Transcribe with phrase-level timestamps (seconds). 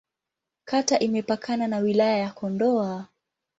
[0.65, 3.07] Kata imepakana na Wilaya ya Kondoa.